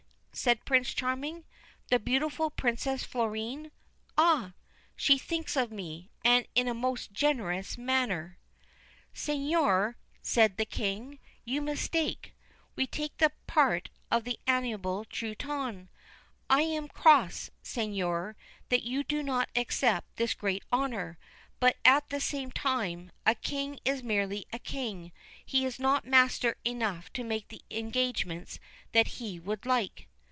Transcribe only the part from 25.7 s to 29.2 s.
not master enough to make the engagements that